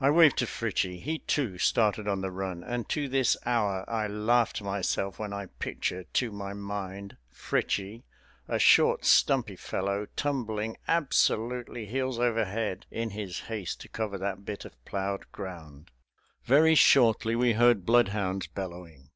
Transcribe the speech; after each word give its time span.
I 0.00 0.08
waved 0.08 0.38
to 0.38 0.46
Fritchie; 0.46 0.98
he, 0.98 1.18
too, 1.18 1.58
started 1.58 2.08
on 2.08 2.22
the 2.22 2.30
run, 2.30 2.64
and 2.64 2.88
to 2.88 3.06
this 3.06 3.36
hour 3.44 3.84
I 3.86 4.06
laugh 4.06 4.54
to 4.54 4.64
myself 4.64 5.18
when 5.18 5.34
I 5.34 5.44
picture 5.58 6.04
to 6.04 6.32
my 6.32 6.54
mind 6.54 7.18
Fritchie, 7.30 8.04
a 8.48 8.58
short, 8.58 9.04
stumpy 9.04 9.56
fellow, 9.56 10.06
tumbling 10.16 10.78
absolutely 10.88 11.84
heels 11.84 12.18
over 12.18 12.46
head 12.46 12.86
in 12.90 13.10
his 13.10 13.40
haste 13.40 13.82
to 13.82 13.90
cover 13.90 14.16
that 14.16 14.46
bit 14.46 14.64
of 14.64 14.82
plowed 14.86 15.30
ground. 15.32 15.90
Very 16.44 16.74
shortly 16.74 17.36
we 17.36 17.52
heard 17.52 17.84
bloodhounds 17.84 18.46
bellowing. 18.46 19.10